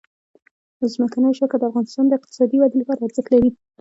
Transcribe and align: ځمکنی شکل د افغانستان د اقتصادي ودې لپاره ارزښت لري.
ځمکنی 0.93 1.31
شکل 1.39 1.57
د 1.59 1.63
افغانستان 1.69 2.05
د 2.07 2.13
اقتصادي 2.17 2.57
ودې 2.59 2.77
لپاره 2.79 2.99
ارزښت 3.07 3.29
لري. 3.31 3.49